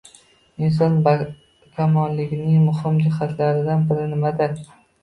[0.67, 4.55] Inson barkamolligining muhim jihatlaridan biri nimada?